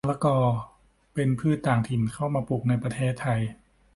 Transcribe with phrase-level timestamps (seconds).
[0.03, 0.37] มะละกอ
[1.13, 3.13] เป็นพืชต่างถิ่น เข้ามาปลูกในประเทศ